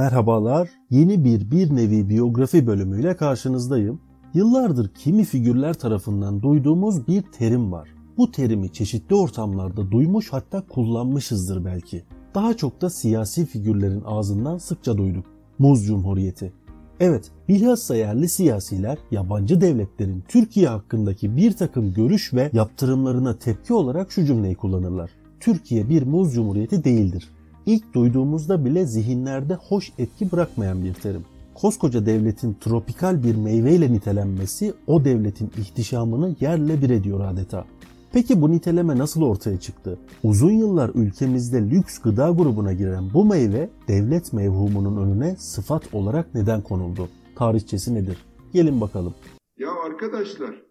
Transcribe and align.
Merhabalar, 0.00 0.70
yeni 0.90 1.24
bir 1.24 1.50
bir 1.50 1.76
nevi 1.76 2.08
biyografi 2.08 2.66
bölümüyle 2.66 3.16
karşınızdayım. 3.16 4.00
Yıllardır 4.34 4.88
kimi 4.88 5.24
figürler 5.24 5.74
tarafından 5.74 6.42
duyduğumuz 6.42 7.08
bir 7.08 7.22
terim 7.22 7.72
var. 7.72 7.88
Bu 8.16 8.30
terimi 8.30 8.72
çeşitli 8.72 9.14
ortamlarda 9.14 9.90
duymuş 9.90 10.32
hatta 10.32 10.66
kullanmışızdır 10.66 11.64
belki. 11.64 12.04
Daha 12.34 12.56
çok 12.56 12.80
da 12.80 12.90
siyasi 12.90 13.46
figürlerin 13.46 14.02
ağzından 14.06 14.58
sıkça 14.58 14.98
duyduk. 14.98 15.24
Muz 15.58 15.86
Cumhuriyeti. 15.86 16.52
Evet, 17.00 17.30
bilhassa 17.48 17.96
yerli 17.96 18.28
siyasiler 18.28 18.98
yabancı 19.10 19.60
devletlerin 19.60 20.24
Türkiye 20.28 20.68
hakkındaki 20.68 21.36
bir 21.36 21.52
takım 21.52 21.94
görüş 21.94 22.34
ve 22.34 22.50
yaptırımlarına 22.52 23.38
tepki 23.38 23.74
olarak 23.74 24.12
şu 24.12 24.24
cümleyi 24.24 24.54
kullanırlar. 24.54 25.10
Türkiye 25.40 25.88
bir 25.88 26.02
muz 26.02 26.34
cumhuriyeti 26.34 26.84
değildir. 26.84 27.28
İlk 27.70 27.94
duyduğumuzda 27.94 28.64
bile 28.64 28.86
zihinlerde 28.86 29.54
hoş 29.54 29.92
etki 29.98 30.32
bırakmayan 30.32 30.84
bir 30.84 30.94
terim. 30.94 31.24
Koskoca 31.54 32.06
devletin 32.06 32.56
tropikal 32.60 33.22
bir 33.24 33.36
meyveyle 33.36 33.92
nitelenmesi 33.92 34.74
o 34.86 35.04
devletin 35.04 35.50
ihtişamını 35.58 36.36
yerle 36.40 36.82
bir 36.82 36.90
ediyor 36.90 37.20
adeta. 37.20 37.64
Peki 38.12 38.42
bu 38.42 38.50
niteleme 38.50 38.98
nasıl 38.98 39.22
ortaya 39.22 39.60
çıktı? 39.60 39.98
Uzun 40.22 40.50
yıllar 40.50 40.90
ülkemizde 40.94 41.70
lüks 41.70 41.98
gıda 41.98 42.30
grubuna 42.30 42.72
giren 42.72 43.04
bu 43.14 43.24
meyve 43.24 43.70
devlet 43.88 44.32
mevhumunun 44.32 45.06
önüne 45.06 45.36
sıfat 45.36 45.94
olarak 45.94 46.34
neden 46.34 46.62
konuldu? 46.62 47.08
Tarihçesi 47.36 47.94
nedir? 47.94 48.16
Gelin 48.52 48.80
bakalım. 48.80 49.14
Ya 49.58 49.70
arkadaşlar 49.86 50.62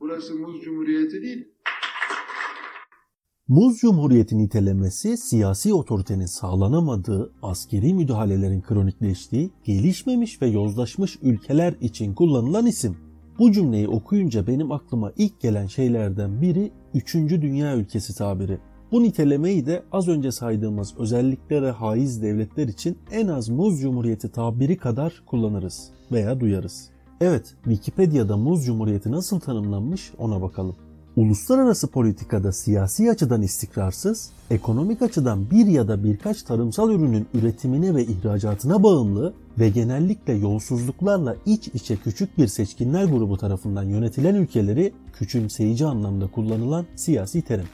burası 0.00 0.34
muz 0.34 0.60
cumhuriyeti 0.64 1.22
değil. 1.22 1.48
Muz 3.48 3.78
Cumhuriyeti 3.78 4.38
nitelemesi 4.38 5.16
siyasi 5.16 5.74
otoritenin 5.74 6.26
sağlanamadığı, 6.26 7.32
askeri 7.42 7.94
müdahalelerin 7.94 8.60
kronikleştiği, 8.60 9.50
gelişmemiş 9.64 10.42
ve 10.42 10.46
yozlaşmış 10.46 11.18
ülkeler 11.22 11.74
için 11.80 12.14
kullanılan 12.14 12.66
isim. 12.66 12.96
Bu 13.38 13.52
cümleyi 13.52 13.88
okuyunca 13.88 14.46
benim 14.46 14.72
aklıma 14.72 15.12
ilk 15.16 15.40
gelen 15.40 15.66
şeylerden 15.66 16.42
biri 16.42 16.72
3. 16.94 17.14
Dünya 17.14 17.76
ülkesi 17.76 18.16
tabiri. 18.16 18.58
Bu 18.92 19.02
nitelemeyi 19.02 19.66
de 19.66 19.82
az 19.92 20.08
önce 20.08 20.32
saydığımız 20.32 20.94
özelliklere 20.98 21.70
haiz 21.70 22.22
devletler 22.22 22.68
için 22.68 22.98
en 23.12 23.28
az 23.28 23.48
Muz 23.48 23.80
Cumhuriyeti 23.80 24.32
tabiri 24.32 24.76
kadar 24.76 25.22
kullanırız 25.26 25.90
veya 26.12 26.40
duyarız. 26.40 26.90
Evet, 27.20 27.54
Wikipedia'da 27.64 28.36
Muz 28.36 28.66
Cumhuriyeti 28.66 29.12
nasıl 29.12 29.40
tanımlanmış 29.40 30.12
ona 30.18 30.42
bakalım. 30.42 30.76
Uluslararası 31.16 31.86
politikada 31.86 32.52
siyasi 32.52 33.10
açıdan 33.10 33.42
istikrarsız, 33.42 34.30
ekonomik 34.50 35.02
açıdan 35.02 35.50
bir 35.50 35.66
ya 35.66 35.88
da 35.88 36.04
birkaç 36.04 36.42
tarımsal 36.42 36.90
ürünün 36.90 37.26
üretimine 37.34 37.94
ve 37.94 38.04
ihracatına 38.04 38.82
bağımlı 38.82 39.34
ve 39.58 39.68
genellikle 39.68 40.32
yolsuzluklarla 40.32 41.36
iç 41.46 41.68
içe 41.68 41.96
küçük 41.96 42.38
bir 42.38 42.46
seçkinler 42.46 43.04
grubu 43.04 43.36
tarafından 43.36 43.82
yönetilen 43.82 44.34
ülkeleri 44.34 44.92
küçümseyici 45.18 45.86
anlamda 45.86 46.26
kullanılan 46.26 46.86
siyasi 46.96 47.42
terim. 47.42 47.68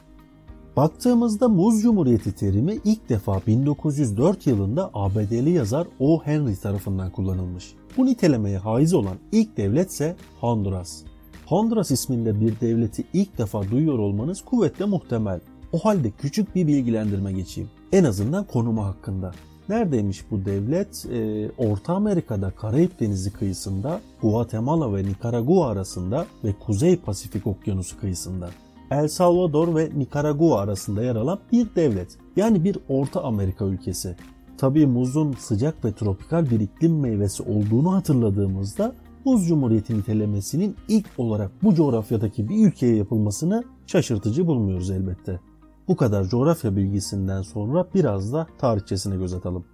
Baktığımızda 0.77 1.49
Muz 1.49 1.81
Cumhuriyeti 1.81 2.31
terimi 2.31 2.77
ilk 2.85 3.09
defa 3.09 3.41
1904 3.47 4.47
yılında 4.47 4.89
ABD'li 4.93 5.49
yazar 5.49 5.87
O. 5.99 6.21
Henry 6.23 6.55
tarafından 6.55 7.11
kullanılmış. 7.11 7.73
Bu 7.97 8.05
nitelemeye 8.05 8.57
haiz 8.57 8.93
olan 8.93 9.17
ilk 9.31 9.57
devlet 9.57 9.91
ise 9.91 10.15
Honduras. 10.39 11.10
Honduras 11.51 11.91
isminde 11.91 12.41
bir 12.41 12.59
devleti 12.59 13.03
ilk 13.13 13.37
defa 13.37 13.71
duyuyor 13.71 13.99
olmanız 13.99 14.41
kuvvetle 14.41 14.85
muhtemel. 14.85 15.39
O 15.73 15.79
halde 15.79 16.11
küçük 16.11 16.55
bir 16.55 16.67
bilgilendirme 16.67 17.33
geçeyim. 17.33 17.69
En 17.91 18.03
azından 18.03 18.43
konumu 18.43 18.85
hakkında. 18.85 19.31
Neredeymiş 19.69 20.31
bu 20.31 20.45
devlet? 20.45 21.05
Ee, 21.05 21.49
Orta 21.57 21.93
Amerika'da 21.93 22.51
Karayip 22.51 22.99
Denizi 22.99 23.33
kıyısında, 23.33 24.01
Guatemala 24.21 24.95
ve 24.95 25.03
Nikaragua 25.03 25.69
arasında 25.69 26.25
ve 26.43 26.53
Kuzey 26.65 26.97
Pasifik 26.97 27.47
Okyanusu 27.47 27.99
kıyısında. 27.99 28.49
El 28.91 29.07
Salvador 29.07 29.75
ve 29.75 29.89
Nikaragua 29.97 30.59
arasında 30.59 31.03
yer 31.03 31.15
alan 31.15 31.39
bir 31.51 31.67
devlet. 31.75 32.17
Yani 32.35 32.63
bir 32.63 32.77
Orta 32.89 33.23
Amerika 33.23 33.65
ülkesi. 33.65 34.15
Tabii 34.57 34.85
muzun 34.85 35.33
sıcak 35.33 35.85
ve 35.85 35.93
tropikal 35.93 36.49
bir 36.49 36.59
iklim 36.59 36.99
meyvesi 36.99 37.43
olduğunu 37.43 37.93
hatırladığımızda 37.93 38.93
Muz 39.25 39.47
Cumhuriyeti 39.47 39.97
nitelemesinin 39.97 40.75
ilk 40.87 41.07
olarak 41.17 41.51
bu 41.63 41.75
coğrafyadaki 41.75 42.49
bir 42.49 42.67
ülkeye 42.67 42.95
yapılmasını 42.95 43.63
şaşırtıcı 43.87 44.47
bulmuyoruz 44.47 44.91
elbette. 44.91 45.39
Bu 45.87 45.95
kadar 45.95 46.23
coğrafya 46.23 46.75
bilgisinden 46.75 47.41
sonra 47.41 47.87
biraz 47.95 48.33
da 48.33 48.47
tarihçesine 48.57 49.17
göz 49.17 49.33
atalım. 49.33 49.65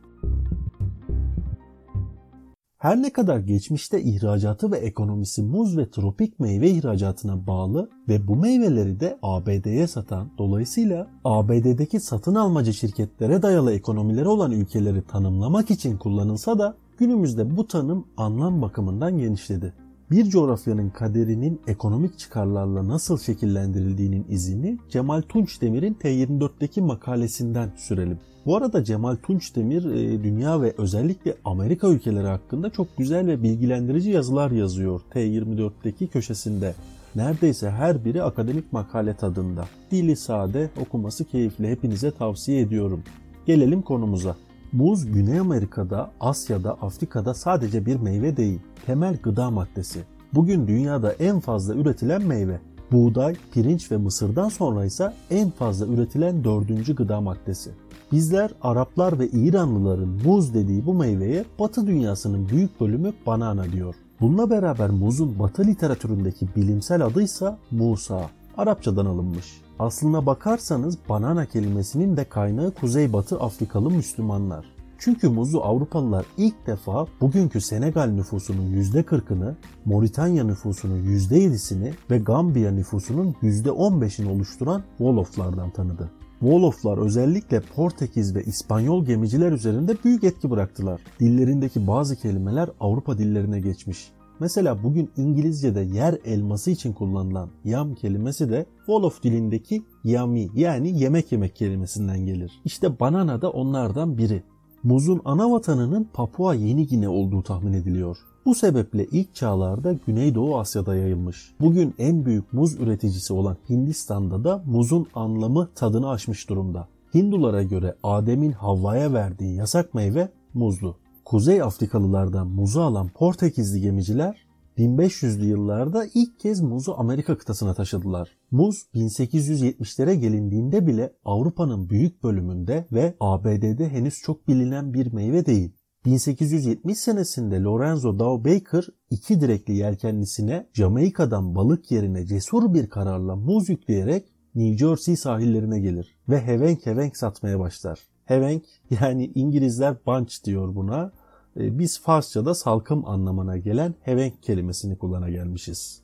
Her 2.78 3.02
ne 3.02 3.14
kadar 3.14 3.40
geçmişte 3.40 4.02
ihracatı 4.02 4.72
ve 4.72 4.78
ekonomisi 4.78 5.44
muz 5.44 5.78
ve 5.78 5.90
tropik 5.90 6.40
meyve 6.40 6.70
ihracatına 6.70 7.48
bağlı 7.48 7.90
ve 8.10 8.28
bu 8.28 8.36
meyveleri 8.36 9.00
de 9.00 9.18
ABD'ye 9.22 9.88
satan, 9.88 10.30
dolayısıyla 10.38 11.08
ABD'deki 11.24 12.00
satın 12.00 12.36
almacı 12.36 12.74
şirketlere 12.74 13.42
dayalı 13.42 13.74
ekonomileri 13.74 14.28
olan 14.28 14.52
ülkeleri 14.52 15.02
tanımlamak 15.02 15.72
için 15.72 15.98
kullanılsa 15.98 16.60
da 16.60 16.78
günümüzde 16.98 17.58
bu 17.58 17.68
tanım 17.68 18.06
anlam 18.18 18.62
bakımından 18.62 19.18
genişledi. 19.18 19.74
Bir 20.12 20.26
coğrafyanın 20.26 20.90
kaderinin 20.90 21.62
ekonomik 21.68 22.20
çıkarlarla 22.20 22.88
nasıl 22.88 23.18
şekillendirildiğinin 23.18 24.26
izini 24.30 24.78
Cemal 24.90 25.22
Tunçdemir'in 25.22 25.94
T24'teki 25.94 26.82
makalesinden 26.82 27.72
sürelim. 27.78 28.20
Bu 28.46 28.58
arada 28.58 28.84
Cemal 28.84 29.16
Tunçdemir 29.16 29.86
e, 29.86 30.24
dünya 30.24 30.62
ve 30.62 30.74
özellikle 30.78 31.36
Amerika 31.46 31.88
ülkeleri 31.88 32.28
hakkında 32.28 32.70
çok 32.70 32.98
güzel 32.98 33.28
ve 33.28 33.44
bilgilendirici 33.44 34.10
yazılar 34.10 34.52
yazıyor 34.52 35.02
T24'teki 35.14 36.08
köşesinde. 36.08 36.76
Neredeyse 37.16 37.70
her 37.70 38.06
biri 38.06 38.24
akademik 38.24 38.74
makale 38.74 39.14
tadında. 39.14 39.66
Dili 39.92 40.16
sade, 40.16 40.70
okuması 40.82 41.26
keyifli. 41.26 41.68
Hepinize 41.68 42.12
tavsiye 42.12 42.62
ediyorum. 42.62 43.04
Gelelim 43.46 43.82
konumuza. 43.82 44.36
Muz 44.72 45.12
Güney 45.12 45.40
Amerika'da, 45.40 46.12
Asya'da, 46.20 46.74
Afrika'da 46.74 47.34
sadece 47.34 47.86
bir 47.86 47.96
meyve 47.96 48.38
değil, 48.38 48.60
temel 48.86 49.18
gıda 49.18 49.52
maddesi. 49.52 50.00
Bugün 50.34 50.68
dünyada 50.68 51.12
en 51.12 51.40
fazla 51.40 51.76
üretilen 51.76 52.22
meyve. 52.22 52.60
Buğday, 52.92 53.36
pirinç 53.54 53.92
ve 53.92 53.98
mısırdan 53.98 54.50
sonra 54.50 54.86
ise 54.86 55.14
en 55.30 55.50
fazla 55.50 55.86
üretilen 55.86 56.44
dördüncü 56.44 56.96
gıda 56.96 57.22
maddesi. 57.22 57.72
Bizler 58.12 58.52
Araplar 58.62 59.20
ve 59.20 59.28
İranlıların 59.28 60.10
muz 60.26 60.54
dediği 60.54 60.86
bu 60.86 60.94
meyveye 60.94 61.46
Batı 61.60 61.88
dünyasının 61.88 62.50
büyük 62.50 62.82
bölümü 62.82 63.14
banana 63.26 63.72
diyor. 63.72 63.96
Bununla 64.22 64.50
beraber 64.50 64.90
muzun 64.90 65.40
Batı 65.40 65.64
literatüründeki 65.64 66.48
bilimsel 66.56 67.06
adı 67.06 67.22
ise 67.22 67.56
Musa. 67.72 68.30
Arapçadan 68.58 69.06
alınmış. 69.06 69.62
Aslına 69.80 70.26
bakarsanız 70.26 70.98
banana 71.10 71.46
kelimesinin 71.46 72.18
de 72.18 72.24
kaynağı 72.24 72.72
Kuzeybatı 72.72 73.40
Afrikalı 73.40 73.92
Müslümanlar. 73.92 74.66
Çünkü 75.00 75.30
muzu 75.30 75.60
Avrupalılar 75.60 76.26
ilk 76.38 76.68
defa 76.68 77.08
bugünkü 77.22 77.62
Senegal 77.62 78.06
nüfusunun 78.06 78.74
%40'ını, 78.74 79.54
Moritanya 79.86 80.44
nüfusunun 80.44 81.04
%7'sini 81.04 81.92
ve 82.12 82.20
Gambiya 82.20 82.72
nüfusunun 82.72 83.36
%15'ini 83.44 84.30
oluşturan 84.30 84.84
Woloflardan 84.98 85.70
tanıdı. 85.70 86.12
Woloflar 86.40 86.98
özellikle 86.98 87.60
Portekiz 87.76 88.36
ve 88.36 88.44
İspanyol 88.44 89.06
gemiciler 89.06 89.52
üzerinde 89.52 89.96
büyük 90.04 90.24
etki 90.24 90.50
bıraktılar. 90.50 91.02
Dillerindeki 91.20 91.88
bazı 91.88 92.16
kelimeler 92.16 92.70
Avrupa 92.80 93.18
dillerine 93.18 93.60
geçmiş. 93.60 94.12
Mesela 94.40 94.84
bugün 94.84 95.10
İngilizce'de 95.18 95.82
yer 95.82 96.18
elması 96.26 96.72
için 96.72 96.94
kullanılan 96.94 97.50
yam 97.66 97.96
kelimesi 97.96 98.50
de 98.50 98.66
Wolof 98.78 99.24
dilindeki 99.24 99.84
yami 100.04 100.50
yani 100.56 101.00
yemek 101.00 101.32
yemek 101.32 101.56
kelimesinden 101.56 102.26
gelir. 102.26 102.52
İşte 102.66 103.00
banana 103.00 103.42
da 103.42 103.50
onlardan 103.50 104.18
biri. 104.18 104.44
Muzun 104.84 105.22
ana 105.26 105.52
vatanının 105.52 106.10
Papua 106.14 106.54
Yeni 106.54 106.88
Gine 106.88 107.10
olduğu 107.10 107.44
tahmin 107.44 107.74
ediliyor. 107.74 108.18
Bu 108.46 108.56
sebeple 108.56 109.06
ilk 109.06 109.36
çağlarda 109.36 109.94
Güneydoğu 110.08 110.58
Asya'da 110.60 110.96
yayılmış. 110.96 111.54
Bugün 111.60 111.94
en 112.00 112.26
büyük 112.26 112.54
muz 112.54 112.80
üreticisi 112.80 113.34
olan 113.34 113.58
Hindistan'da 113.70 114.44
da 114.44 114.64
muzun 114.66 115.08
anlamı 115.16 115.70
tadını 115.76 116.10
aşmış 116.10 116.50
durumda. 116.50 116.88
Hindulara 117.14 117.64
göre 117.64 117.96
Adem'in 118.04 118.52
Havva'ya 118.52 119.14
verdiği 119.14 119.56
yasak 119.56 119.94
meyve 119.94 120.30
muzdu. 120.54 120.98
Kuzey 121.28 121.62
Afrikalılardan 121.62 122.48
muzu 122.48 122.82
alan 122.82 123.10
Portekizli 123.10 123.82
gemiciler 123.82 124.48
1500'lü 124.78 125.46
yıllarda 125.46 126.06
ilk 126.14 126.40
kez 126.40 126.62
muzu 126.62 126.94
Amerika 126.98 127.38
kıtasına 127.38 127.74
taşıdılar. 127.74 128.38
Muz 128.52 128.88
1870'lere 128.96 130.14
gelindiğinde 130.14 130.88
bile 130.88 131.14
Avrupa'nın 131.26 131.90
büyük 131.90 132.24
bölümünde 132.24 132.86
ve 132.92 133.16
ABD'de 133.20 133.90
henüz 133.90 134.16
çok 134.16 134.48
bilinen 134.48 134.94
bir 134.94 135.14
meyve 135.14 135.46
değil. 135.46 135.74
1870 136.06 136.98
senesinde 136.98 137.62
Lorenzo 137.62 138.20
Dow 138.20 138.56
Baker 138.56 138.86
iki 139.10 139.42
direkli 139.42 139.76
yelkenlisine 139.76 140.68
Jamaika'dan 140.74 141.56
balık 141.56 141.92
yerine 141.92 142.26
cesur 142.26 142.74
bir 142.74 142.90
kararla 142.90 143.36
muz 143.36 143.70
yükleyerek 143.70 144.26
New 144.56 144.78
Jersey 144.78 145.16
sahillerine 145.16 145.80
gelir 145.80 146.18
ve 146.30 146.42
hevenk 146.42 146.86
hevenk 146.86 147.18
satmaya 147.18 147.60
başlar. 147.60 148.00
Hevenk 148.28 148.64
yani 149.02 149.32
İngilizler 149.36 149.96
bunch 150.06 150.44
diyor 150.44 150.76
buna. 150.76 151.12
E, 151.60 151.80
biz 151.80 152.02
Farsça'da 152.02 152.54
salkım 152.54 153.06
anlamına 153.06 153.58
gelen 153.58 153.96
hevenk 154.02 154.44
kelimesini 154.44 154.98
kullana 154.98 155.30
gelmişiz. 155.30 156.02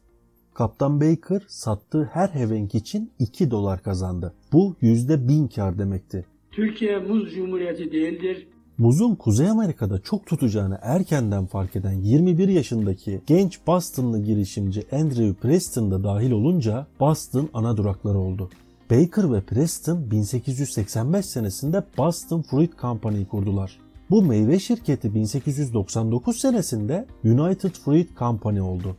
Kaptan 0.53 1.01
Baker 1.01 1.41
sattığı 1.47 2.03
her 2.03 2.27
hevenk 2.27 2.75
için 2.75 3.11
2 3.19 3.51
dolar 3.51 3.83
kazandı. 3.83 4.33
Bu 4.53 4.75
%1000 4.81 5.55
kar 5.55 5.79
demekti. 5.79 6.25
Türkiye 6.51 6.99
Muz 6.99 7.33
Cumhuriyeti 7.35 7.91
değildir. 7.91 8.47
Muzun 8.77 9.15
Kuzey 9.15 9.49
Amerika'da 9.49 9.99
çok 9.99 10.25
tutacağını 10.25 10.79
erkenden 10.81 11.45
fark 11.45 11.75
eden 11.75 11.93
21 11.93 12.47
yaşındaki 12.47 13.21
genç 13.27 13.59
Bostonlı 13.67 14.23
girişimci 14.23 14.83
Andrew 14.91 15.33
Preston 15.33 15.91
da 15.91 16.03
dahil 16.03 16.31
olunca 16.31 16.87
Boston 16.99 17.49
ana 17.53 17.77
durakları 17.77 18.17
oldu. 18.17 18.49
Baker 18.93 19.33
ve 19.33 19.41
Preston 19.41 20.11
1885 20.11 21.25
senesinde 21.25 21.83
Boston 21.97 22.41
Fruit 22.41 22.79
Company'yi 22.81 23.25
kurdular. 23.25 23.79
Bu 24.09 24.21
meyve 24.21 24.59
şirketi 24.59 25.15
1899 25.15 26.37
senesinde 26.37 27.05
United 27.23 27.71
Fruit 27.71 28.17
Company 28.17 28.61
oldu. 28.61 28.95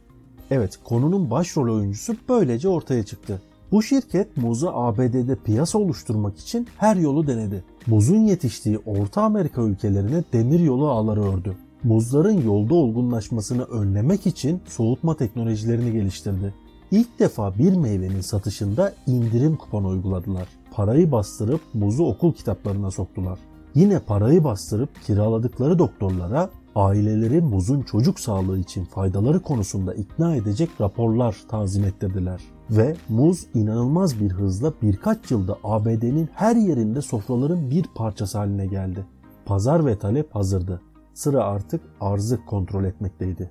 Evet 0.50 0.78
konunun 0.84 1.30
başrol 1.30 1.74
oyuncusu 1.74 2.16
böylece 2.28 2.68
ortaya 2.68 3.04
çıktı. 3.04 3.42
Bu 3.72 3.82
şirket 3.82 4.36
muzu 4.36 4.70
ABD'de 4.74 5.36
piyasa 5.36 5.78
oluşturmak 5.78 6.38
için 6.38 6.66
her 6.78 6.96
yolu 6.96 7.26
denedi. 7.26 7.64
Muzun 7.86 8.20
yetiştiği 8.20 8.78
Orta 8.78 9.22
Amerika 9.22 9.62
ülkelerine 9.62 10.24
demir 10.32 10.60
yolu 10.60 10.88
ağları 10.88 11.22
ördü. 11.22 11.56
Muzların 11.84 12.42
yolda 12.42 12.74
olgunlaşmasını 12.74 13.64
önlemek 13.64 14.26
için 14.26 14.60
soğutma 14.68 15.16
teknolojilerini 15.16 15.92
geliştirdi. 15.92 16.54
İlk 16.94 17.18
defa 17.18 17.58
bir 17.58 17.76
meyvenin 17.76 18.20
satışında 18.20 18.92
indirim 19.06 19.56
kuponu 19.56 19.88
uyguladılar. 19.88 20.48
Parayı 20.72 21.12
bastırıp 21.12 21.60
muzu 21.74 22.04
okul 22.04 22.32
kitaplarına 22.32 22.90
soktular. 22.90 23.38
Yine 23.74 23.98
parayı 23.98 24.44
bastırıp 24.44 25.02
kiraladıkları 25.06 25.78
doktorlara 25.78 26.50
aileleri 26.74 27.40
muzun 27.40 27.82
çocuk 27.82 28.20
sağlığı 28.20 28.58
için 28.58 28.84
faydaları 28.84 29.40
konusunda 29.40 29.94
ikna 29.94 30.36
edecek 30.36 30.70
raporlar 30.80 31.36
tazim 31.48 31.84
ettirdiler. 31.84 32.40
Ve 32.70 32.96
muz 33.08 33.46
inanılmaz 33.54 34.20
bir 34.20 34.30
hızla 34.30 34.72
birkaç 34.82 35.30
yılda 35.30 35.58
ABD'nin 35.64 36.28
her 36.34 36.56
yerinde 36.56 37.02
sofraların 37.02 37.70
bir 37.70 37.84
parçası 37.94 38.38
haline 38.38 38.66
geldi. 38.66 39.06
Pazar 39.46 39.86
ve 39.86 39.98
talep 39.98 40.34
hazırdı. 40.34 40.80
Sıra 41.14 41.44
artık 41.44 41.80
arzı 42.00 42.44
kontrol 42.46 42.84
etmekteydi. 42.84 43.50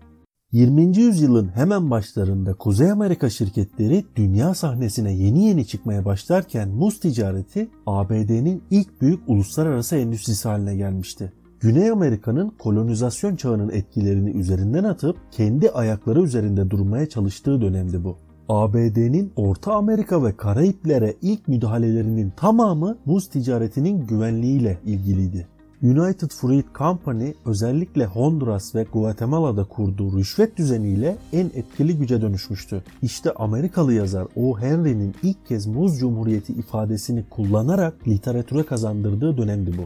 20. 0.54 0.98
yüzyılın 0.98 1.48
hemen 1.56 1.92
başlarında 1.92 2.54
Kuzey 2.54 2.92
Amerika 2.92 3.30
şirketleri 3.30 4.06
dünya 4.16 4.54
sahnesine 4.54 5.14
yeni 5.14 5.46
yeni 5.46 5.68
çıkmaya 5.68 6.06
başlarken 6.06 6.70
muz 6.70 7.00
ticareti 7.00 7.70
ABD'nin 7.86 8.64
ilk 8.72 9.02
büyük 9.02 9.20
uluslararası 9.28 9.96
endüstrisi 9.96 10.48
haline 10.48 10.76
gelmişti. 10.76 11.34
Güney 11.60 11.90
Amerika'nın 11.90 12.50
kolonizasyon 12.50 13.36
çağının 13.36 13.70
etkilerini 13.70 14.30
üzerinden 14.30 14.84
atıp 14.84 15.18
kendi 15.32 15.70
ayakları 15.70 16.22
üzerinde 16.22 16.70
durmaya 16.70 17.10
çalıştığı 17.10 17.62
dönemdi 17.62 18.04
bu. 18.04 18.18
ABD'nin 18.50 19.32
Orta 19.36 19.74
Amerika 19.74 20.24
ve 20.24 20.38
Karayiplere 20.38 21.16
ilk 21.22 21.48
müdahalelerinin 21.48 22.34
tamamı 22.38 22.98
muz 23.06 23.28
ticaretinin 23.28 24.08
güvenliğiyle 24.08 24.80
ilgiliydi. 24.86 25.48
United 25.84 26.30
Fruit 26.30 26.66
Company 26.76 27.34
özellikle 27.46 28.06
Honduras 28.06 28.76
ve 28.76 28.86
Guatemala'da 28.94 29.64
kurduğu 29.64 30.18
rüşvet 30.18 30.58
düzeniyle 30.58 31.18
en 31.34 31.46
etkili 31.46 31.98
güce 31.98 32.22
dönüşmüştü. 32.22 32.84
İşte 33.02 33.32
Amerikalı 33.32 33.94
yazar 33.94 34.28
O. 34.36 34.60
Henry'nin 34.60 35.16
ilk 35.24 35.48
kez 35.48 35.68
Muz 35.68 36.00
Cumhuriyeti 36.00 36.54
ifadesini 36.54 37.24
kullanarak 37.30 38.08
literatüre 38.08 38.64
kazandırdığı 38.64 39.38
dönemdi 39.38 39.72
bu. 39.78 39.84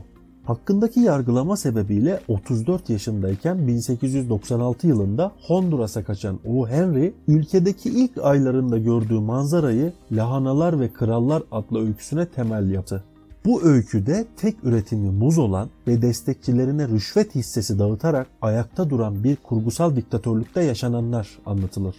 Hakkındaki 0.48 1.00
yargılama 1.00 1.58
sebebiyle 1.58 2.20
34 2.28 2.90
yaşındayken 2.90 3.68
1896 3.68 4.88
yılında 4.88 5.32
Honduras'a 5.48 6.04
kaçan 6.04 6.40
O. 6.48 6.68
Henry, 6.68 7.14
ülkedeki 7.28 7.90
ilk 7.90 8.18
aylarında 8.24 8.78
gördüğü 8.78 9.20
manzarayı 9.20 9.94
Lahanalar 10.12 10.80
ve 10.80 10.94
Krallar 10.94 11.44
adlı 11.52 11.86
öyküsüne 11.86 12.26
temel 12.26 12.72
yaptı. 12.72 13.04
Bu 13.48 13.64
öyküde 13.64 14.26
tek 14.38 14.64
üretimi 14.64 15.10
muz 15.10 15.38
olan 15.38 15.70
ve 15.88 16.02
destekçilerine 16.02 16.88
rüşvet 16.88 17.36
hissesi 17.36 17.80
dağıtarak 17.80 18.28
ayakta 18.42 18.90
duran 18.90 19.24
bir 19.24 19.36
kurgusal 19.36 19.96
diktatörlükte 19.96 20.64
yaşananlar 20.64 21.40
anlatılır. 21.46 21.96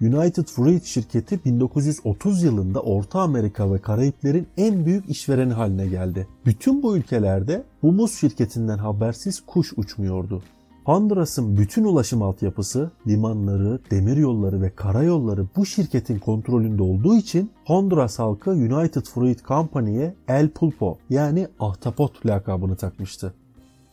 United 0.00 0.44
Fruit 0.44 0.84
şirketi 0.84 1.44
1930 1.44 2.42
yılında 2.42 2.80
Orta 2.80 3.20
Amerika 3.20 3.72
ve 3.72 3.78
Karayiplerin 3.78 4.46
en 4.56 4.86
büyük 4.86 5.10
işvereni 5.10 5.52
haline 5.52 5.86
geldi. 5.86 6.28
Bütün 6.46 6.82
bu 6.82 6.96
ülkelerde 6.96 7.64
bu 7.82 7.92
muz 7.92 8.14
şirketinden 8.14 8.78
habersiz 8.78 9.40
kuş 9.46 9.72
uçmuyordu. 9.76 10.42
Honduras'ın 10.88 11.56
bütün 11.56 11.84
ulaşım 11.84 12.22
altyapısı, 12.22 12.90
limanları, 13.06 13.80
demiryolları 13.90 14.62
ve 14.62 14.70
karayolları 14.70 15.46
bu 15.56 15.66
şirketin 15.66 16.18
kontrolünde 16.18 16.82
olduğu 16.82 17.16
için 17.16 17.50
Honduras 17.66 18.18
halkı 18.18 18.50
United 18.50 19.02
Fruit 19.02 19.44
Company'ye 19.44 20.14
El 20.28 20.48
Pulpo 20.48 20.98
yani 21.10 21.48
ahtapot 21.60 22.26
lakabını 22.26 22.76
takmıştı. 22.76 23.34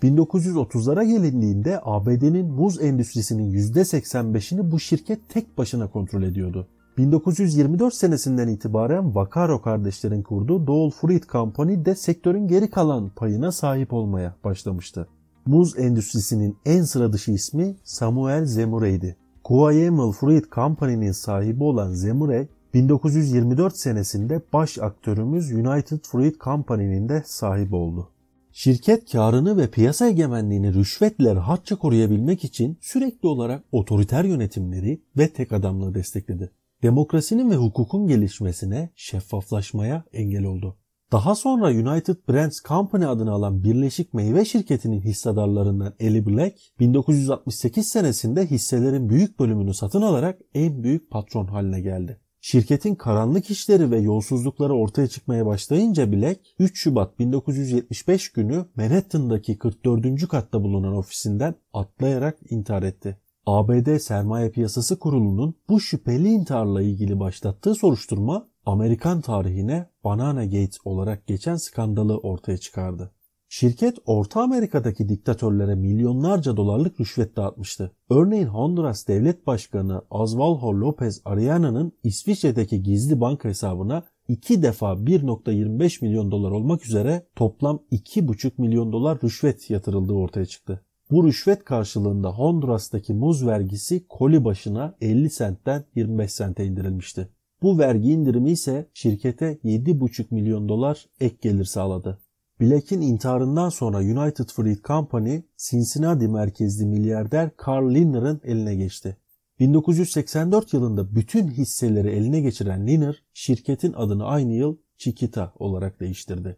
1930'lara 0.04 1.06
gelindiğinde 1.06 1.80
ABD'nin 1.84 2.46
muz 2.46 2.82
endüstrisinin 2.82 3.52
%85'ini 3.52 4.72
bu 4.72 4.80
şirket 4.80 5.30
tek 5.30 5.58
başına 5.58 5.88
kontrol 5.88 6.24
ediyordu. 6.24 6.68
1924 6.98 7.94
senesinden 7.94 8.48
itibaren 8.48 9.16
Vaccaro 9.16 9.62
kardeşlerin 9.62 10.24
kurduğu 10.24 10.68
Dole 10.68 10.92
Fruit 10.92 11.30
Company 11.30 11.86
de 11.86 11.96
sektörün 11.96 12.48
geri 12.48 12.70
kalan 12.70 13.10
payına 13.10 13.52
sahip 13.52 13.94
olmaya 13.94 14.36
başlamıştı. 14.44 15.08
Muz 15.46 15.80
endüstrisinin 15.80 16.58
en 16.66 16.84
sıra 16.84 17.14
dışı 17.14 17.32
ismi 17.32 17.76
Samuel 17.84 18.46
Zemure'ydi. 18.46 19.18
Guayemel 19.44 20.12
Fruit 20.12 20.52
Company'nin 20.52 21.12
sahibi 21.12 21.64
olan 21.64 21.94
Zemure 21.94 22.48
1924 22.74 23.78
senesinde 23.78 24.42
baş 24.54 24.78
aktörümüz 24.78 25.52
United 25.52 26.00
Fruit 26.04 26.42
Company'nin 26.42 27.10
de 27.10 27.24
sahibi 27.26 27.76
oldu. 27.76 28.12
Şirket 28.52 29.12
karını 29.12 29.58
ve 29.58 29.72
piyasa 29.72 30.08
egemenliğini 30.08 30.74
rüşvetle 30.74 31.36
rahatça 31.36 31.76
koruyabilmek 31.76 32.44
için 32.44 32.78
sürekli 32.82 33.28
olarak 33.28 33.64
otoriter 33.72 34.24
yönetimleri 34.24 35.02
ve 35.18 35.34
tek 35.34 35.52
adamlığı 35.52 35.96
destekledi. 35.96 36.52
Demokrasinin 36.84 37.52
ve 37.52 37.56
hukukun 37.56 38.08
gelişmesine, 38.08 38.90
şeffaflaşmaya 38.96 40.04
engel 40.14 40.44
oldu. 40.44 40.78
Daha 41.12 41.36
sonra 41.36 41.68
United 41.68 42.16
Brands 42.30 42.62
Company 42.62 43.06
adını 43.06 43.32
alan 43.32 43.64
Birleşik 43.64 44.14
Meyve 44.14 44.46
Şirketi'nin 44.46 45.02
hissedarlarından 45.02 45.94
Eli 46.00 46.26
Black 46.26 46.58
1968 46.80 47.88
senesinde 47.88 48.46
hisselerin 48.46 49.10
büyük 49.10 49.40
bölümünü 49.40 49.74
satın 49.74 50.02
alarak 50.02 50.40
en 50.54 50.84
büyük 50.84 51.12
patron 51.12 51.48
haline 51.48 51.82
geldi. 51.82 52.20
Şirketin 52.42 52.96
karanlık 52.96 53.52
işleri 53.52 53.92
ve 53.92 54.00
yolsuzlukları 54.00 54.74
ortaya 54.74 55.08
çıkmaya 55.08 55.46
başlayınca 55.46 56.12
Black 56.12 56.40
3 56.60 56.80
Şubat 56.80 57.20
1975 57.20 58.32
günü 58.32 58.66
Manhattan'daki 58.76 59.58
44. 59.58 60.28
katta 60.28 60.64
bulunan 60.64 60.94
ofisinden 60.94 61.56
atlayarak 61.74 62.38
intihar 62.50 62.84
etti. 62.84 63.18
ABD 63.46 63.98
Sermaye 63.98 64.50
Piyasası 64.50 65.00
Kurulu'nun 65.00 65.56
bu 65.70 65.80
şüpheli 65.80 66.28
intiharla 66.28 66.82
ilgili 66.82 67.20
başlattığı 67.20 67.76
soruşturma 67.76 68.48
Amerikan 68.66 69.22
tarihine 69.22 69.90
Banana 70.04 70.46
Gate 70.46 70.78
olarak 70.86 71.28
geçen 71.28 71.56
skandalı 71.56 72.18
ortaya 72.18 72.58
çıkardı. 72.58 73.12
Şirket 73.50 73.98
Orta 74.06 74.42
Amerika'daki 74.42 75.10
diktatörlere 75.10 75.76
milyonlarca 75.76 76.58
dolarlık 76.58 77.00
rüşvet 77.00 77.36
dağıtmıştı. 77.36 77.92
Örneğin 78.10 78.48
Honduras 78.48 79.08
Devlet 79.08 79.48
Başkanı 79.48 80.02
Osvaldo 80.10 80.72
López 80.72 81.22
Ariana'nın 81.26 81.92
İsviçre'deki 82.04 82.84
gizli 82.84 83.22
banka 83.22 83.50
hesabına 83.50 84.04
iki 84.28 84.62
defa 84.64 84.92
1.25 84.92 86.06
milyon 86.06 86.32
dolar 86.32 86.52
olmak 86.52 86.86
üzere 86.86 87.28
toplam 87.36 87.80
2,5 87.92 88.52
milyon 88.58 88.92
dolar 88.92 89.20
rüşvet 89.24 89.70
yatırıldığı 89.70 90.14
ortaya 90.14 90.46
çıktı. 90.46 90.86
Bu 91.12 91.28
rüşvet 91.28 91.64
karşılığında 91.64 92.30
Honduras'taki 92.30 93.14
muz 93.14 93.48
vergisi 93.48 94.08
koli 94.08 94.46
başına 94.46 94.96
50 95.02 95.30
sentten 95.30 95.86
25 95.96 96.32
sente 96.32 96.66
indirilmişti. 96.66 97.30
Bu 97.66 97.80
vergi 97.80 98.12
indirimi 98.12 98.52
ise 98.52 98.90
şirkete 98.94 99.60
7,5 99.64 100.26
milyon 100.32 100.70
dolar 100.70 101.06
ek 101.20 101.36
gelir 101.42 101.66
sağladı. 101.66 102.20
Black'in 102.62 103.02
intiharından 103.02 103.70
sonra 103.70 103.98
United 103.98 104.46
Fruit 104.46 104.84
Company, 104.84 105.42
Cincinnati 105.70 106.28
merkezli 106.28 106.86
milyarder 106.86 107.50
Carl 107.68 107.96
Linner'ın 107.96 108.42
eline 108.44 108.76
geçti. 108.76 109.18
1984 109.60 110.74
yılında 110.74 111.16
bütün 111.16 111.48
hisseleri 111.48 112.10
eline 112.10 112.42
geçiren 112.42 112.88
Linner, 112.88 113.24
şirketin 113.34 113.94
adını 113.94 114.26
aynı 114.26 114.54
yıl 114.54 114.78
Chiquita 114.98 115.54
olarak 115.60 116.00
değiştirdi. 116.00 116.58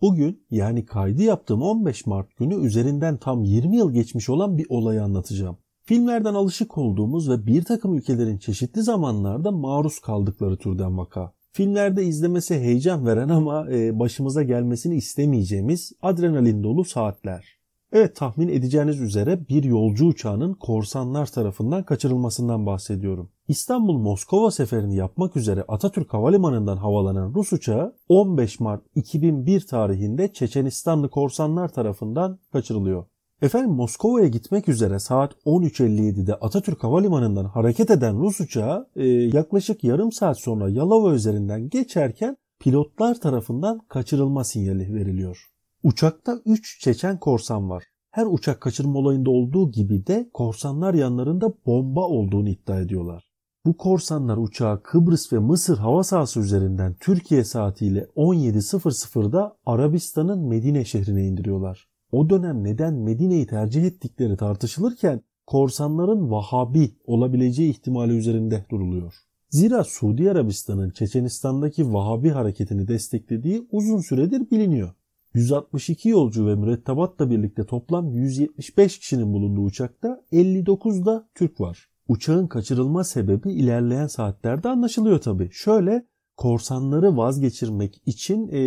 Bugün 0.00 0.46
yani 0.50 0.84
kaydı 0.84 1.22
yaptığım 1.22 1.62
15 1.62 2.06
Mart 2.06 2.36
günü 2.36 2.66
üzerinden 2.66 3.16
tam 3.16 3.44
20 3.44 3.76
yıl 3.76 3.92
geçmiş 3.92 4.28
olan 4.28 4.58
bir 4.58 4.66
olayı 4.68 5.02
anlatacağım. 5.02 5.58
Filmlerden 5.84 6.34
alışık 6.34 6.78
olduğumuz 6.78 7.30
ve 7.30 7.46
bir 7.46 7.64
takım 7.64 7.94
ülkelerin 7.94 8.38
çeşitli 8.38 8.82
zamanlarda 8.82 9.50
maruz 9.50 9.98
kaldıkları 9.98 10.56
türden 10.56 10.98
vaka. 10.98 11.32
Filmlerde 11.52 12.04
izlemesi 12.04 12.54
heyecan 12.54 13.06
veren 13.06 13.28
ama 13.28 13.70
e, 13.70 13.98
başımıza 13.98 14.42
gelmesini 14.42 14.96
istemeyeceğimiz 14.96 15.92
adrenalin 16.02 16.62
dolu 16.62 16.84
saatler. 16.84 17.55
Evet 17.92 18.16
tahmin 18.16 18.48
edeceğiniz 18.48 19.00
üzere 19.00 19.48
bir 19.48 19.64
yolcu 19.64 20.06
uçağının 20.06 20.54
korsanlar 20.54 21.26
tarafından 21.26 21.82
kaçırılmasından 21.82 22.66
bahsediyorum. 22.66 23.30
İstanbul-Moskova 23.48 24.50
seferini 24.50 24.96
yapmak 24.96 25.36
üzere 25.36 25.64
Atatürk 25.68 26.14
Havalimanı'ndan 26.14 26.76
havalanan 26.76 27.34
Rus 27.34 27.52
uçağı 27.52 27.96
15 28.08 28.60
Mart 28.60 28.82
2001 28.94 29.66
tarihinde 29.66 30.32
Çeçenistanlı 30.32 31.10
korsanlar 31.10 31.68
tarafından 31.68 32.38
kaçırılıyor. 32.52 33.04
Efendim 33.42 33.70
Moskova'ya 33.70 34.28
gitmek 34.28 34.68
üzere 34.68 34.98
saat 34.98 35.32
13.57'de 35.32 36.34
Atatürk 36.34 36.84
Havalimanı'ndan 36.84 37.44
hareket 37.44 37.90
eden 37.90 38.18
Rus 38.18 38.40
uçağı 38.40 38.88
e, 38.96 39.08
yaklaşık 39.08 39.84
yarım 39.84 40.12
saat 40.12 40.40
sonra 40.40 40.68
Yalova 40.68 41.14
üzerinden 41.14 41.68
geçerken 41.68 42.36
pilotlar 42.60 43.20
tarafından 43.20 43.78
kaçırılma 43.88 44.44
sinyali 44.44 44.94
veriliyor. 44.94 45.55
Uçakta 45.86 46.40
3 46.44 46.80
Çeçen 46.80 47.18
korsan 47.18 47.70
var. 47.70 47.84
Her 48.10 48.26
uçak 48.26 48.60
kaçırma 48.60 48.98
olayında 48.98 49.30
olduğu 49.30 49.70
gibi 49.70 50.06
de 50.06 50.30
korsanlar 50.32 50.94
yanlarında 50.94 51.52
bomba 51.66 52.00
olduğunu 52.00 52.48
iddia 52.48 52.80
ediyorlar. 52.80 53.24
Bu 53.66 53.76
korsanlar 53.76 54.36
uçağı 54.36 54.82
Kıbrıs 54.82 55.32
ve 55.32 55.38
Mısır 55.38 55.78
hava 55.78 56.04
sahası 56.04 56.40
üzerinden 56.40 56.94
Türkiye 57.00 57.44
saatiyle 57.44 58.06
17.00'da 58.16 59.56
Arabistan'ın 59.66 60.48
Medine 60.48 60.84
şehrine 60.84 61.26
indiriyorlar. 61.26 61.88
O 62.12 62.30
dönem 62.30 62.64
neden 62.64 62.94
Medine'yi 62.94 63.46
tercih 63.46 63.84
ettikleri 63.84 64.36
tartışılırken 64.36 65.20
korsanların 65.46 66.30
Vahabi 66.30 66.96
olabileceği 67.04 67.70
ihtimali 67.70 68.16
üzerinde 68.16 68.66
duruluyor. 68.70 69.14
Zira 69.50 69.84
Suudi 69.84 70.30
Arabistan'ın 70.30 70.90
Çeçenistan'daki 70.90 71.92
Vahabi 71.92 72.30
hareketini 72.30 72.88
desteklediği 72.88 73.66
uzun 73.70 74.00
süredir 74.00 74.50
biliniyor. 74.50 74.94
162 75.36 76.08
yolcu 76.08 76.46
ve 76.46 76.54
mürettebatla 76.54 77.30
birlikte 77.30 77.64
toplam 77.64 78.10
175 78.10 78.98
kişinin 78.98 79.32
bulunduğu 79.32 79.60
uçakta 79.60 80.20
59 80.32 81.06
da 81.06 81.28
Türk 81.34 81.60
var. 81.60 81.88
Uçağın 82.08 82.46
kaçırılma 82.46 83.04
sebebi 83.04 83.52
ilerleyen 83.52 84.06
saatlerde 84.06 84.68
anlaşılıyor 84.68 85.18
tabi. 85.18 85.48
Şöyle 85.52 86.06
korsanları 86.36 87.16
vazgeçirmek 87.16 88.02
için 88.06 88.48
e, 88.48 88.60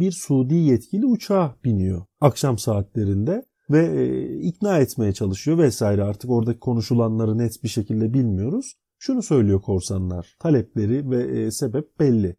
bir 0.00 0.12
Suudi 0.12 0.54
yetkili 0.54 1.06
uçağa 1.06 1.56
biniyor 1.64 2.04
akşam 2.20 2.58
saatlerinde 2.58 3.42
ve 3.70 3.86
e, 3.86 4.38
ikna 4.40 4.78
etmeye 4.78 5.12
çalışıyor 5.12 5.58
vesaire 5.58 6.02
artık 6.02 6.30
oradaki 6.30 6.60
konuşulanları 6.60 7.38
net 7.38 7.62
bir 7.62 7.68
şekilde 7.68 8.14
bilmiyoruz. 8.14 8.72
Şunu 8.98 9.22
söylüyor 9.22 9.62
korsanlar 9.62 10.36
talepleri 10.40 11.10
ve 11.10 11.22
e, 11.22 11.50
sebep 11.50 12.00
belli. 12.00 12.36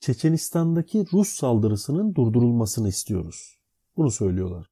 Çeçenistan'daki 0.00 1.06
Rus 1.12 1.28
saldırısının 1.28 2.14
durdurulmasını 2.14 2.88
istiyoruz. 2.88 3.58
Bunu 3.96 4.10
söylüyorlar. 4.10 4.66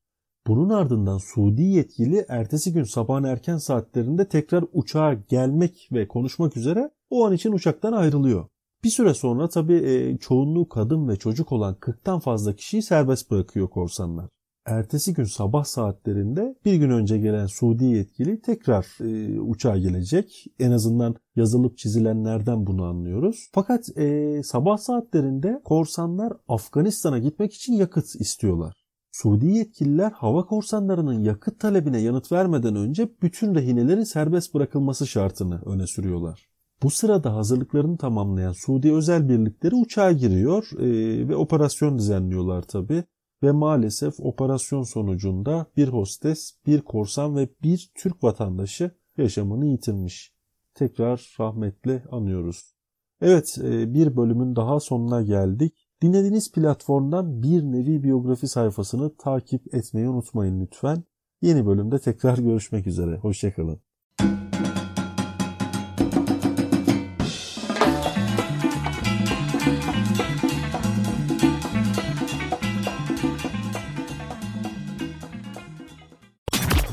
Bunun 0.47 0.71
ardından 0.71 1.19
Suudi 1.19 1.63
yetkili 1.63 2.25
ertesi 2.29 2.73
gün 2.73 2.85
sabahın 2.85 3.25
erken 3.25 3.57
saatlerinde 3.57 4.29
tekrar 4.29 4.65
uçağa 4.73 5.15
gelmek 5.15 5.89
ve 5.93 6.09
konuşmak 6.09 6.57
üzere 6.57 6.91
o 7.11 7.27
an 7.27 7.33
için 7.33 7.53
uçaktan 7.53 7.93
ayrılıyor. 7.93 8.47
Bir 8.85 8.91
süre 8.91 9.15
sonra 9.15 9.49
tabii 9.49 9.75
e, 9.75 10.19
çoğunluğu 10.19 10.69
kadın 10.69 11.09
ve 11.09 11.17
çocuk 11.17 11.53
olan 11.53 11.75
40'tan 11.75 12.21
fazla 12.21 12.57
kişiyi 12.57 12.83
serbest 12.83 13.31
bırakıyor 13.31 13.69
korsanlar. 13.69 14.29
Ertesi 14.67 15.15
gün 15.15 15.25
sabah 15.25 15.65
saatlerinde 15.65 16.55
bir 16.65 16.75
gün 16.75 16.91
önce 16.91 17.19
gelen 17.19 17.47
Suudi 17.47 17.85
yetkili 17.85 18.41
tekrar 18.41 18.87
e, 19.01 19.41
uçağa 19.41 19.79
gelecek. 19.79 20.47
En 20.59 20.71
azından 20.71 21.15
yazılıp 21.37 21.79
çizilenlerden 21.79 22.67
bunu 22.67 22.85
anlıyoruz. 22.85 23.49
Fakat 23.53 23.99
e, 23.99 24.41
sabah 24.43 24.77
saatlerinde 24.77 25.61
korsanlar 25.65 26.33
Afganistan'a 26.49 27.19
gitmek 27.19 27.55
için 27.55 27.73
yakıt 27.73 28.15
istiyorlar. 28.15 28.75
Suudi 29.13 29.47
yetkililer 29.47 30.11
hava 30.11 30.47
korsanlarının 30.47 31.21
yakıt 31.21 31.61
talebine 31.61 32.01
yanıt 32.01 32.33
vermeden 32.33 32.77
önce 32.77 33.09
bütün 33.23 33.55
rehinelerin 33.55 34.05
serbest 34.05 34.55
bırakılması 34.55 35.07
şartını 35.07 35.63
öne 35.67 35.87
sürüyorlar. 35.87 36.47
Bu 36.83 36.91
sırada 36.91 37.35
hazırlıklarını 37.35 37.99
tamamlayan 37.99 38.53
Suudi 38.53 38.93
özel 38.93 39.29
birlikleri 39.29 39.75
uçağa 39.75 40.13
giriyor 40.13 40.69
e, 40.79 41.29
ve 41.29 41.37
operasyon 41.37 41.99
düzenliyorlar 41.99 42.63
tabi. 42.63 43.05
Ve 43.43 43.53
maalesef 43.53 44.21
operasyon 44.21 44.83
sonucunda 44.83 45.67
bir 45.77 45.89
hostes, 45.89 46.53
bir 46.67 46.81
korsan 46.81 47.37
ve 47.37 47.49
bir 47.63 47.91
Türk 47.95 48.25
vatandaşı 48.25 48.91
yaşamını 49.19 49.67
yitirmiş. 49.67 50.35
Tekrar 50.75 51.37
rahmetle 51.41 52.03
anıyoruz. 52.11 52.75
Evet 53.21 53.59
e, 53.63 53.95
bir 53.95 54.17
bölümün 54.17 54.57
daha 54.57 54.81
sonuna 54.81 55.23
geldik. 55.23 55.89
Dinlediğiniz 56.03 56.53
platformdan 56.53 57.43
bir 57.43 57.63
nevi 57.63 58.03
biyografi 58.03 58.49
sayfasını 58.49 59.17
takip 59.17 59.75
etmeyi 59.75 60.09
unutmayın 60.09 60.61
lütfen. 60.61 61.05
Yeni 61.43 61.67
bölümde 61.67 61.99
tekrar 61.99 62.39
görüşmek 62.39 62.87
üzere. 62.87 63.17
Hoşçakalın. 63.17 63.86